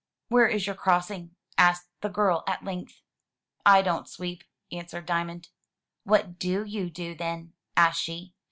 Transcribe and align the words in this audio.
"Where 0.29 0.47
is 0.47 0.65
your 0.65 0.75
crossing?" 0.75 1.35
asked 1.59 1.87
the 2.01 2.09
girl 2.09 2.43
at 2.47 2.63
length. 2.65 3.03
"I 3.67 3.83
don't 3.83 4.09
sweep," 4.09 4.43
answered 4.71 5.05
Diamond. 5.05 5.49
"What 6.05 6.39
do 6.39 6.63
you 6.63 6.89
do, 6.89 7.13
then?" 7.13 7.53
asked 7.77 8.01
she. 8.01 8.33